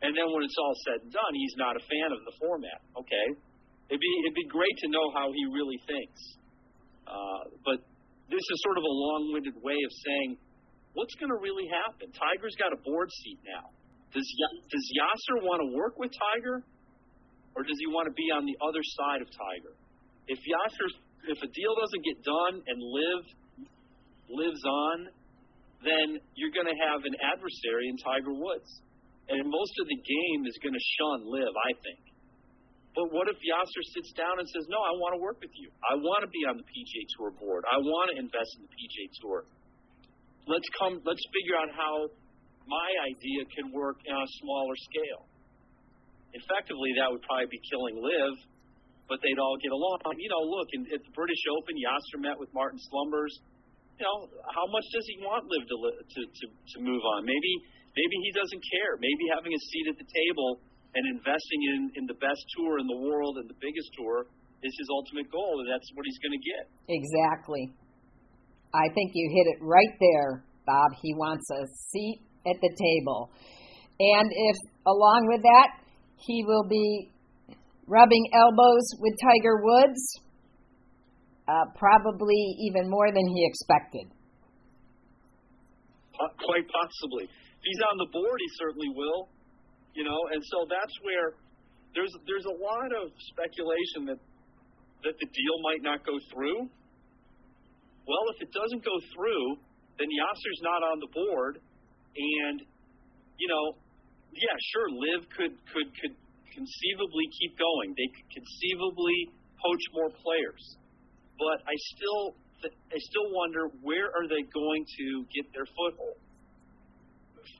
[0.05, 2.77] And then when it's all said and done, he's not a fan of the format.
[2.93, 3.27] Okay,
[3.89, 6.21] it'd be it'd be great to know how he really thinks.
[7.09, 7.81] Uh, but
[8.29, 10.37] this is sort of a long-winded way of saying
[10.93, 12.13] what's going to really happen.
[12.13, 13.73] Tiger's got a board seat now.
[14.13, 14.29] Does
[14.69, 16.61] does Yasser want to work with Tiger,
[17.57, 19.73] or does he want to be on the other side of Tiger?
[20.29, 20.87] If Yasser,
[21.33, 23.21] if a deal doesn't get done and LIV
[24.29, 25.09] lives on,
[25.85, 28.69] then you're going to have an adversary in Tiger Woods,
[29.29, 32.03] and most of the game is going to shun LIV, I think.
[32.95, 35.67] But what if Yasser sits down and says, "No, I want to work with you.
[35.83, 37.67] I want to be on the PGA Tour board.
[37.67, 39.43] I want to invest in the PGA Tour.
[40.47, 41.03] Let's come.
[41.03, 42.07] Let's figure out how
[42.63, 45.27] my idea can work on a smaller scale."
[46.39, 48.35] Effectively, that would probably be killing LIV,
[49.07, 49.99] but they'd all get along.
[50.15, 53.35] You know, look, in, at the British Open, Yasser met with Martin Slumbers.
[53.99, 57.27] You know, how much does he want LIV to to to, to move on?
[57.27, 58.99] Maybe maybe he doesn't care.
[58.99, 60.59] Maybe having a seat at the table
[60.95, 64.27] and investing in, in the best tour in the world and the biggest tour
[64.63, 66.63] is his ultimate goal, and that's what he's going to get.
[66.87, 67.71] Exactly.
[68.73, 70.89] I think you hit it right there, Bob.
[71.01, 73.31] He wants a seat at the table.
[73.99, 75.69] And if, along with that,
[76.17, 77.11] he will be
[77.87, 80.01] rubbing elbows with Tiger Woods,
[81.47, 84.07] uh, probably even more than he expected.
[86.17, 87.29] Quite possibly.
[87.65, 89.29] He's on the board, he certainly will
[89.95, 91.39] you know, and so that's where
[91.95, 94.19] there's there's a lot of speculation that
[95.07, 96.67] that the deal might not go through.
[98.05, 99.57] Well, if it doesn't go through,
[99.97, 102.59] then Yasser's not on the board, and
[103.39, 103.79] you know,
[104.35, 106.15] yeah, sure, LIV could could could
[106.51, 107.95] conceivably keep going.
[107.95, 110.63] They could conceivably poach more players,
[111.39, 112.35] but I still
[112.67, 116.19] I still wonder where are they going to get their foothold.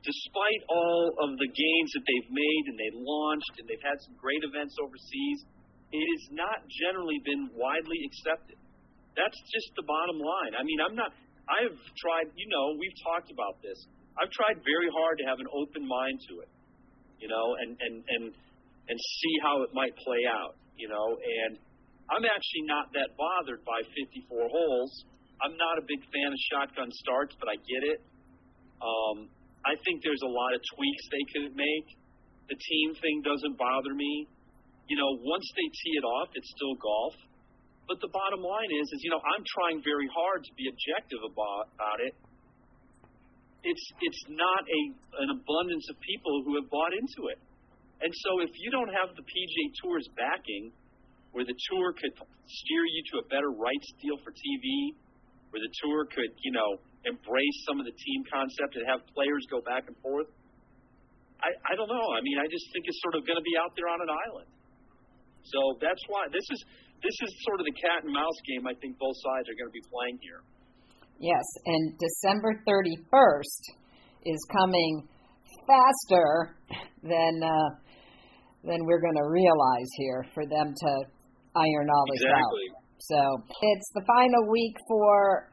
[0.02, 4.14] Despite all of the gains that they've made and they've launched and they've had some
[4.18, 5.38] great events overseas,
[5.92, 8.58] it has not generally been widely accepted.
[9.14, 10.52] That's just the bottom line.
[10.58, 11.14] I mean, I'm not.
[11.48, 12.34] I've tried.
[12.36, 13.78] You know, we've talked about this.
[14.18, 16.50] I've tried very hard to have an open mind to it.
[17.22, 18.24] You know, and and and
[18.92, 20.58] and see how it might play out.
[20.76, 21.56] You know, and
[22.12, 24.92] I'm actually not that bothered by 54 holes.
[25.40, 28.00] I'm not a big fan of shotgun starts, but I get it.
[28.80, 29.28] Um,
[29.66, 31.86] I think there's a lot of tweaks they could make.
[32.46, 34.30] The team thing doesn't bother me.
[34.86, 37.18] You know, once they tee it off, it's still golf.
[37.90, 41.22] But the bottom line is, is you know, I'm trying very hard to be objective
[41.26, 42.14] about, about it.
[43.66, 44.82] It's it's not a
[45.26, 47.38] an abundance of people who have bought into it,
[47.98, 50.70] and so if you don't have the PGA Tour's backing,
[51.34, 52.14] where the tour could
[52.46, 54.94] steer you to a better rights deal for TV,
[55.50, 59.44] where the tour could you know embrace some of the team concept and have players
[59.50, 60.30] go back and forth.
[61.42, 62.08] I, I don't know.
[62.16, 64.08] I mean, I just think it's sort of going to be out there on an
[64.08, 64.48] island.
[65.44, 66.60] So that's why this is
[67.04, 69.68] this is sort of the cat and mouse game I think both sides are going
[69.68, 70.42] to be playing here.
[71.20, 73.62] Yes, and December 31st
[74.26, 75.08] is coming
[75.68, 76.56] faster
[77.02, 77.70] than uh,
[78.64, 80.90] than we're going to realize here for them to
[81.54, 82.66] iron all this exactly.
[82.74, 82.86] out.
[82.98, 83.20] So
[83.62, 85.52] it's the final week for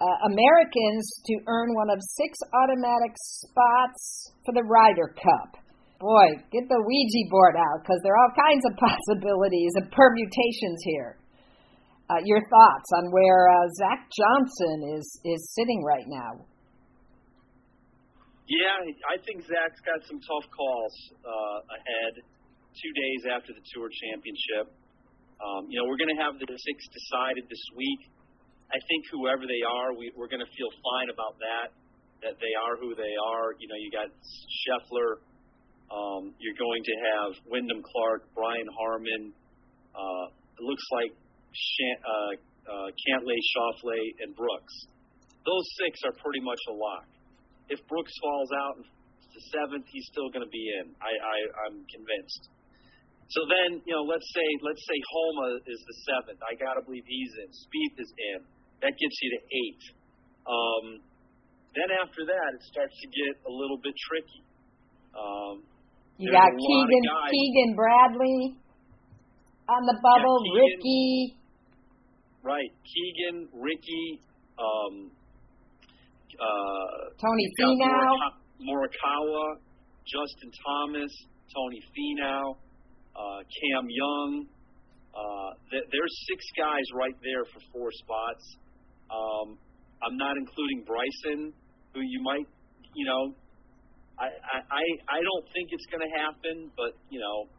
[0.00, 5.64] uh, Americans to earn one of six automatic spots for the Ryder Cup
[6.04, 10.80] boy, get the Ouija board out because there are all kinds of possibilities and permutations
[10.84, 11.16] here.
[12.12, 16.44] Uh, your thoughts on where uh, Zach Johnson is is sitting right now?
[18.44, 18.76] Yeah,
[19.08, 22.20] I think Zach's got some tough calls uh, ahead.
[22.76, 24.66] Two days after the Tour Championship,
[25.38, 28.10] um, you know, we're going to have the six decided this week.
[28.72, 31.74] I think whoever they are, we, we're going to feel fine about that.
[32.24, 33.52] That they are who they are.
[33.60, 34.08] You know, you got
[34.64, 35.20] Scheffler,
[35.92, 39.32] um, you're going to have Wyndham Clark, Brian Harman.
[39.92, 41.12] Uh, it looks like
[41.52, 42.32] Shan- uh,
[42.64, 44.74] uh, Cantlay, Schauffele, and Brooks.
[45.44, 47.06] Those six are pretty much a lock.
[47.68, 50.96] If Brooks falls out the seventh, he's still going to be in.
[51.04, 51.36] I, I,
[51.68, 52.48] I'm convinced.
[53.28, 56.40] So then, you know, let's say let's say Homa is the seventh.
[56.44, 57.48] I got to believe he's in.
[57.52, 58.40] Spieth is in.
[58.82, 59.82] That gets you to eight.
[60.44, 60.84] Um,
[61.74, 64.40] then after that, it starts to get a little bit tricky.
[65.14, 65.62] Um,
[66.18, 68.54] you got Keegan Keegan Bradley
[69.66, 71.36] on the bubble, yeah, Keegan, Rickie.
[72.42, 74.20] Right, Keegan, Rickie,
[74.58, 75.10] um,
[76.38, 78.14] uh, Tony Finau,
[78.62, 79.58] Morikawa,
[80.06, 81.10] Justin Thomas,
[81.50, 82.54] Tony Finau,
[83.16, 84.46] uh, Cam Young.
[85.14, 88.44] Uh, th- there's six guys right there for four spots.
[89.14, 89.58] Um,
[90.02, 91.54] I'm not including Bryson,
[91.94, 92.46] who you might,
[92.94, 93.34] you know,
[94.18, 97.50] I, I, I don't think it's going to happen, but you know,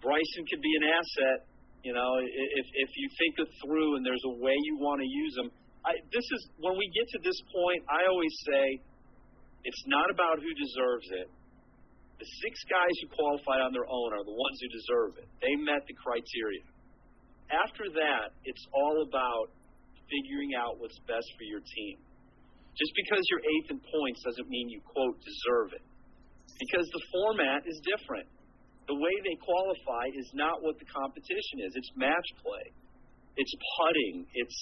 [0.00, 1.48] Bryson could be an asset.
[1.84, 5.08] You know, if if you think it through and there's a way you want to
[5.08, 5.48] use them.
[5.84, 7.84] I, this is when we get to this point.
[7.92, 8.64] I always say,
[9.68, 11.28] it's not about who deserves it.
[12.20, 15.28] The six guys who qualify on their own are the ones who deserve it.
[15.44, 16.64] They met the criteria.
[17.52, 19.52] After that, it's all about
[20.08, 21.96] figuring out what's best for your team.
[22.74, 25.84] Just because you're eighth in points doesn't mean you, quote, deserve it.
[26.58, 28.26] Because the format is different.
[28.86, 31.72] The way they qualify is not what the competition is.
[31.74, 32.66] It's match play,
[33.38, 34.58] it's putting, it's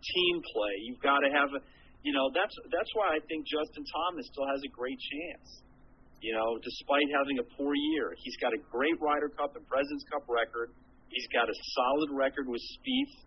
[0.00, 0.74] team play.
[0.86, 1.60] You've got to have a,
[2.06, 5.66] you know, that's that's why I think Justin Thomas still has a great chance.
[6.22, 10.06] You know, despite having a poor year, he's got a great Ryder Cup and Presidents
[10.08, 10.72] Cup record.
[11.10, 13.25] He's got a solid record with Spieth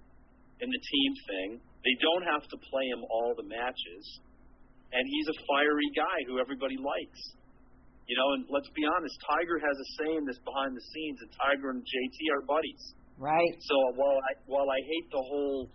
[0.60, 1.50] in the team thing.
[1.84, 4.04] They don't have to play him all the matches.
[4.92, 7.22] And he's a fiery guy who everybody likes.
[8.10, 11.30] You know, and let's be honest, Tiger has a saying this behind the scenes, and
[11.38, 12.84] Tiger and JT are buddies.
[13.22, 13.54] Right.
[13.62, 15.70] So while I while I hate the whole,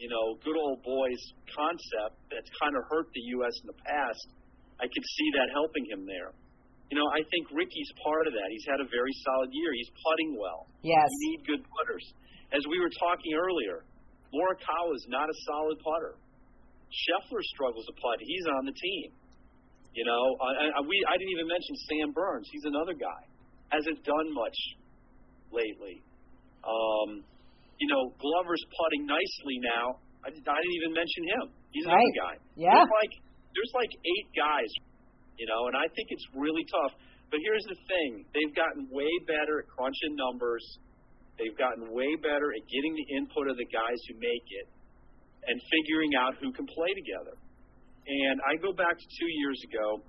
[0.00, 1.20] you know, good old boys
[1.52, 3.52] concept that's kind of hurt the U.S.
[3.60, 4.24] in the past,
[4.80, 6.32] I could see that helping him there.
[6.88, 8.48] You know, I think Rickie's part of that.
[8.48, 9.70] He's had a very solid year.
[9.76, 10.64] He's putting well.
[10.80, 11.04] Yes.
[11.04, 12.06] You need good putters.
[12.54, 13.84] As we were talking earlier,
[14.34, 16.18] Morikawa is not a solid putter.
[16.90, 18.18] Scheffler struggles to putt.
[18.18, 19.14] He's on the team.
[19.94, 22.50] You know, I, I, we I didn't even mention Sam Burns.
[22.50, 23.22] He's another guy.
[23.70, 24.58] Hasn't done much
[25.54, 26.02] lately.
[26.66, 27.22] Um,
[27.78, 30.02] you know, Glover's putting nicely now.
[30.26, 31.44] I, I didn't even mention him.
[31.70, 32.34] He's another right.
[32.34, 32.34] guy.
[32.58, 32.74] Yeah.
[32.74, 33.14] There's like
[33.54, 34.70] there's like eight guys.
[35.38, 36.94] You know, and I think it's really tough.
[37.30, 40.62] But here's the thing: they've gotten way better at crunching numbers
[41.38, 44.66] They've gotten way better at getting the input of the guys who make it
[45.50, 47.34] and figuring out who can play together.
[48.06, 50.04] And I go back to two years ago.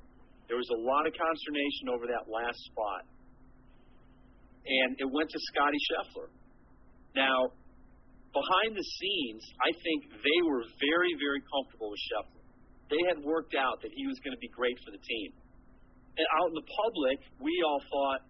[0.47, 3.03] There was a lot of consternation over that last spot.
[4.65, 6.29] And it went to Scottie Scheffler.
[7.17, 7.49] Now,
[8.33, 12.43] behind the scenes, I think they were very, very comfortable with Scheffler.
[12.91, 15.31] They had worked out that he was going to be great for the team.
[16.17, 18.21] And out in the public, we all thought,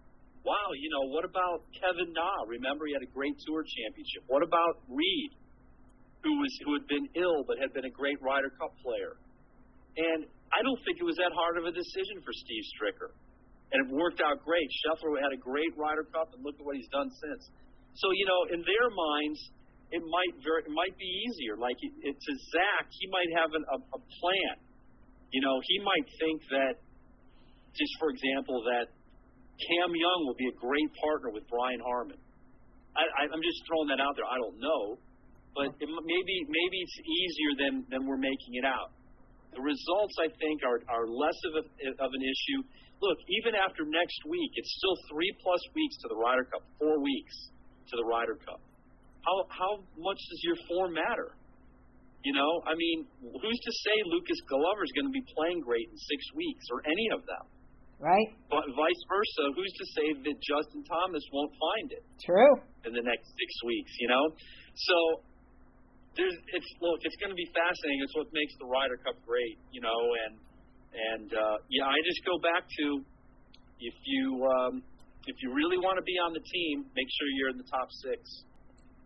[0.45, 2.45] wow, you know, what about Kevin Na?
[2.47, 4.23] Remember, he had a great tour championship.
[4.29, 5.33] What about Reed,
[6.21, 9.17] who was who had been ill but had been a great Ryder Cup player?
[9.97, 13.11] And I don't think it was that hard of a decision for Steve Stricker.
[13.73, 14.69] And it worked out great.
[14.85, 17.49] Scheffler had a great Ryder Cup, and look at what he's done since.
[17.97, 19.39] So, you know, in their minds,
[19.89, 21.57] it might very, it might be easier.
[21.57, 24.55] Like it, it, to Zach, he might have an, a, a plan.
[25.33, 26.73] You know, he might think that,
[27.73, 28.94] just for example, that
[29.55, 32.19] Cam Young will be a great partner with Brian Harman.
[32.95, 34.27] I, I'm just throwing that out there.
[34.27, 34.95] I don't know,
[35.51, 38.95] but it, maybe maybe it's easier than than we're making it out.
[39.51, 41.63] The results, I think, are are less of a,
[41.99, 42.59] of an issue.
[43.03, 47.03] Look, even after next week, it's still three plus weeks to the Ryder Cup, four
[47.03, 47.35] weeks
[47.91, 48.63] to the Ryder Cup.
[49.27, 51.35] How how much does your form matter?
[52.23, 55.85] You know, I mean, who's to say Lucas Glover is going to be playing great
[55.91, 57.45] in six weeks or any of them?
[57.99, 58.29] Right?
[58.49, 62.03] But vice versa, who's to say that Justin Thomas won't find it?
[62.23, 62.53] True.
[62.83, 64.23] In the next six weeks, you know.
[64.75, 64.97] So
[66.15, 67.99] there's it's look, it's going to be fascinating.
[68.03, 69.99] It's what makes the Ryder Cup great, you know.
[70.27, 70.33] And
[70.95, 72.85] and uh, yeah, I just go back to
[73.79, 74.83] if you um,
[75.27, 77.87] if you really want to be on the team, make sure you're in the top
[78.03, 78.19] six.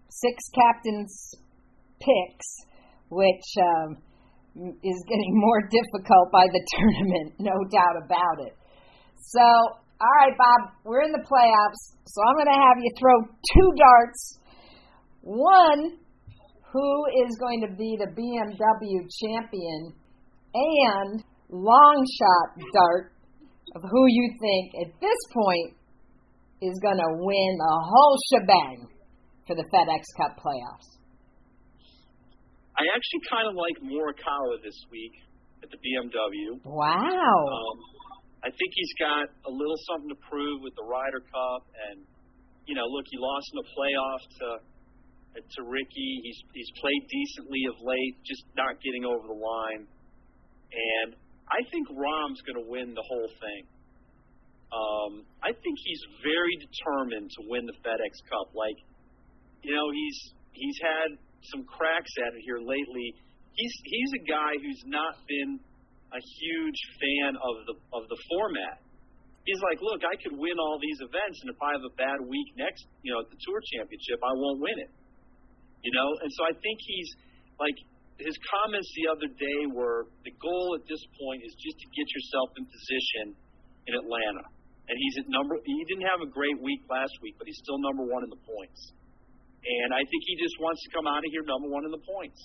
[0.10, 1.14] Six captains
[2.02, 2.50] picks,
[3.10, 3.50] which.
[3.58, 4.02] Um,
[4.60, 8.59] is getting more difficult by the tournament, no doubt about it.
[9.20, 13.16] So, all right, Bob, we're in the playoffs, so I'm going to have you throw
[13.54, 14.40] two darts.
[15.22, 16.00] One,
[16.72, 16.90] who
[17.28, 19.94] is going to be the BMW champion,
[20.54, 23.12] and long shot dart
[23.76, 25.76] of who you think at this point
[26.62, 28.88] is going to win the whole shebang
[29.48, 30.90] for the FedEx Cup playoffs.
[32.78, 35.12] I actually kind of like Morikawa this week
[35.64, 36.64] at the BMW.
[36.64, 36.96] Wow.
[36.96, 37.78] Um,
[38.40, 42.04] I think he's got a little something to prove with the Ryder Cup, and
[42.66, 44.48] you know, look, he lost in the playoff to
[45.40, 46.22] to Rickie.
[46.24, 49.88] He's he's played decently of late, just not getting over the line.
[50.72, 51.16] And
[51.50, 53.64] I think Rahm's going to win the whole thing.
[54.70, 58.54] Um, I think he's very determined to win the FedEx Cup.
[58.54, 58.78] Like,
[59.66, 60.18] you know, he's
[60.54, 61.18] he's had
[61.50, 63.18] some cracks at it here lately.
[63.54, 65.60] He's he's a guy who's not been
[66.10, 68.82] a huge fan of the of the format.
[69.46, 72.22] He's like, look, I could win all these events, and if I have a bad
[72.22, 74.92] week next, you know, at the tour championship, I won't win it.
[75.82, 77.10] You know, and so I think he's
[77.58, 77.78] like
[78.20, 82.08] his comments the other day were the goal at this point is just to get
[82.12, 83.26] yourself in position
[83.88, 84.44] in Atlanta.
[84.92, 85.56] And he's at number.
[85.64, 88.42] He didn't have a great week last week, but he's still number one in the
[88.44, 88.92] points.
[89.64, 92.04] And I think he just wants to come out of here number one in the
[92.04, 92.40] points.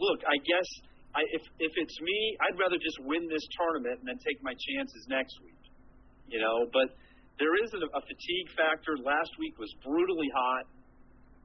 [0.00, 0.68] Look, I guess
[1.16, 4.52] I, if if it's me, I'd rather just win this tournament and then take my
[4.52, 5.62] chances next week.
[6.28, 6.92] You know, but
[7.40, 8.98] there is a, a fatigue factor.
[9.00, 10.68] Last week was brutally hot.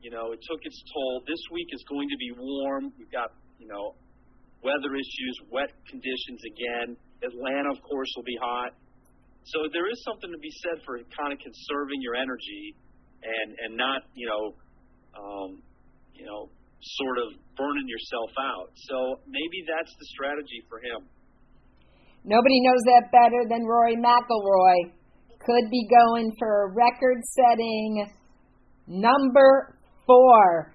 [0.04, 1.24] You know, it took its toll.
[1.24, 2.92] This week is going to be warm.
[3.00, 3.96] We've got you know
[4.64, 6.96] weather issues, wet conditions again.
[7.24, 8.76] Atlanta, of course, will be hot.
[9.48, 12.76] So there is something to be said for kind of conserving your energy
[13.24, 14.44] and and not you know
[15.16, 15.62] um,
[16.14, 16.50] you know
[17.00, 17.28] sort of
[17.58, 18.70] burning yourself out.
[18.90, 21.08] So maybe that's the strategy for him.
[22.24, 24.96] Nobody knows that better than Rory McIlroy.
[25.44, 28.08] Could be going for a record-setting
[28.88, 29.76] number
[30.08, 30.74] four.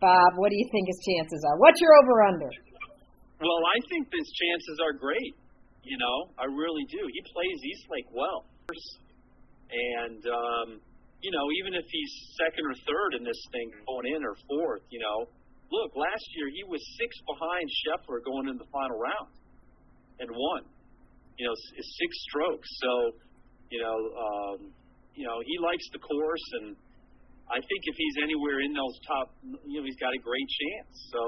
[0.00, 1.58] Bob, what do you think his chances are?
[1.58, 2.50] What's your over/under?
[3.40, 5.36] Well, I think his chances are great.
[5.84, 6.98] You know, I really do.
[7.04, 8.44] He plays East Lake well,
[9.70, 10.80] and um,
[11.22, 14.84] you know, even if he's second or third in this thing going in or fourth,
[14.90, 15.28] you know,
[15.72, 19.32] look, last year he was six behind Scheffler going into the final round
[20.20, 20.62] and won.
[21.36, 22.68] You know, six strokes.
[22.80, 22.92] So,
[23.68, 24.58] you know, um,
[25.12, 26.76] you know, he likes the course, and
[27.48, 29.32] I think if he's anywhere in those top,
[29.68, 30.92] you know, he's got a great chance.
[31.12, 31.20] So,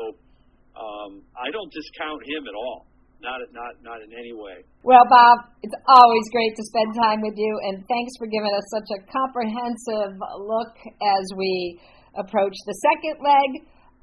[0.80, 2.87] um, I don't discount him at all.
[3.18, 4.62] Not, not, not in any way.
[4.86, 8.66] Well, Bob, it's always great to spend time with you, and thanks for giving us
[8.70, 11.82] such a comprehensive look as we
[12.14, 13.50] approach the second leg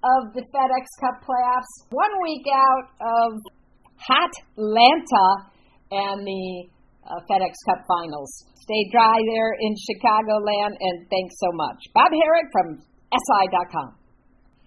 [0.03, 1.72] of the FedEx Cup playoffs.
[1.95, 3.39] One week out of
[3.95, 5.28] hot Atlanta
[5.91, 6.68] and the
[7.07, 8.30] uh, FedEx Cup finals.
[8.68, 11.80] Stay dry there in Chicagoland, and thanks so much.
[11.93, 14.05] Bob Harig from SI.com.